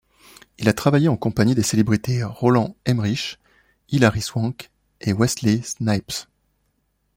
[0.57, 3.37] Il a travaillé en compagnie des célébrités Roland Emmerich,
[3.89, 6.25] Hilary Swank et Wesley Snipes.